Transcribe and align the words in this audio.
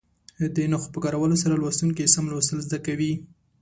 د 0.55 0.57
نښو 0.71 0.87
په 0.93 0.99
کارولو 1.03 1.35
سره 1.43 1.59
لوستونکي 1.61 2.11
سم 2.15 2.25
لوستل 2.31 2.59
زده 2.67 2.79
کوي. 2.85 3.13